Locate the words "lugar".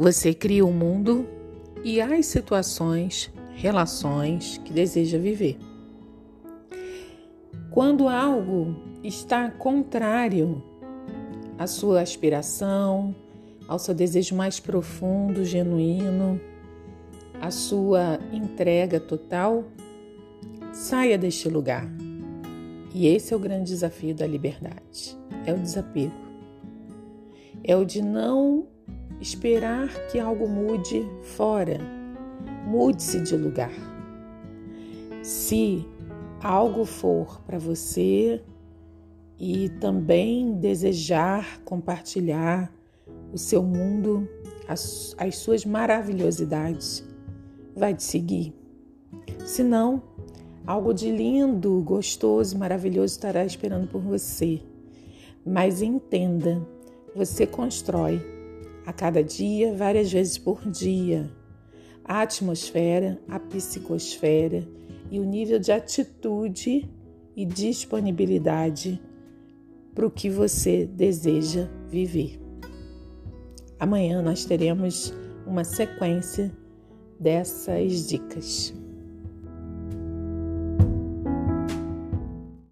21.46-21.86, 33.36-33.72